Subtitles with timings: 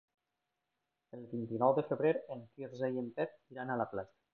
[1.19, 4.25] El vint-i-nou de febrer en Quirze i en Pep iran a la platja.